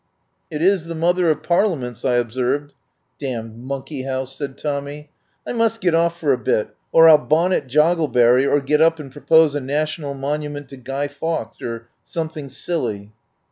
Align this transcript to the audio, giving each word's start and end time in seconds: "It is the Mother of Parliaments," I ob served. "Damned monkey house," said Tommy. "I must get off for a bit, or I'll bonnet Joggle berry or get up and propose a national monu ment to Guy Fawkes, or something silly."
"It 0.49 0.63
is 0.63 0.85
the 0.85 0.95
Mother 0.95 1.29
of 1.29 1.43
Parliaments," 1.43 2.03
I 2.03 2.17
ob 2.17 2.33
served. 2.33 2.73
"Damned 3.19 3.59
monkey 3.59 4.01
house," 4.01 4.35
said 4.35 4.57
Tommy. 4.57 5.11
"I 5.45 5.53
must 5.53 5.79
get 5.79 5.93
off 5.93 6.19
for 6.19 6.33
a 6.33 6.39
bit, 6.39 6.69
or 6.91 7.07
I'll 7.07 7.19
bonnet 7.19 7.67
Joggle 7.67 8.07
berry 8.11 8.43
or 8.47 8.61
get 8.61 8.81
up 8.81 8.97
and 8.97 9.11
propose 9.11 9.53
a 9.53 9.59
national 9.61 10.15
monu 10.15 10.49
ment 10.49 10.69
to 10.69 10.77
Guy 10.77 11.07
Fawkes, 11.07 11.61
or 11.61 11.87
something 12.07 12.49
silly." 12.49 13.11